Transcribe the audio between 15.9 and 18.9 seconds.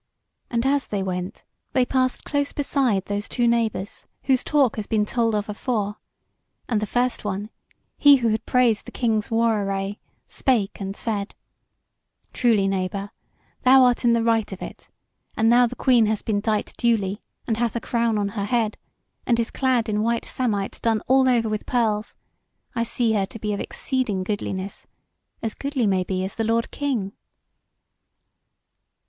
has been dight duly, and hath a crown on her head,